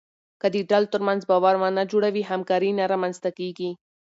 [0.41, 3.69] که د ډلو ترمنځ باور ونه جوړوې، همکاري نه رامنځته کېږي.